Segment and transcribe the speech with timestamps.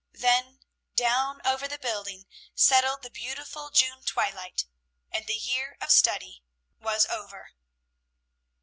[0.13, 0.61] Then
[0.95, 4.65] down over the building settled the beautiful June twilight,
[5.11, 6.41] and the year of study
[6.79, 7.51] was over.